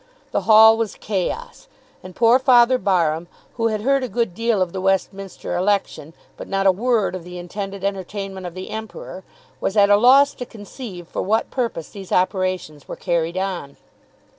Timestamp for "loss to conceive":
9.97-11.07